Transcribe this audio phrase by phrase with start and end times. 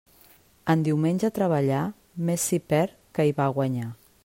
[0.73, 1.83] En diumenge treballar,
[2.31, 3.91] més s'hi perd que hi va a guanyar.